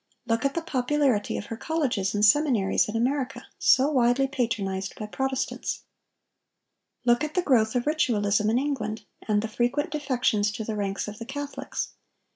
Look 0.25 0.43
at 0.45 0.55
the 0.55 0.63
popularity 0.63 1.37
of 1.37 1.45
her 1.45 1.55
colleges 1.55 2.15
and 2.15 2.25
seminaries 2.25 2.89
in 2.89 2.95
America, 2.95 3.45
so 3.59 3.91
widely 3.91 4.25
patronized 4.25 4.95
by 4.97 5.05
Protestants. 5.05 5.83
Look 7.05 7.23
at 7.23 7.35
the 7.35 7.43
growth 7.43 7.75
of 7.75 7.85
ritualism 7.85 8.49
in 8.49 8.57
England, 8.57 9.03
and 9.27 9.43
the 9.43 9.47
frequent 9.47 9.91
defections 9.91 10.51
to 10.53 10.63
the 10.63 10.75
ranks 10.75 11.07
of 11.07 11.19
the 11.19 11.25
Catholics. 11.25 11.89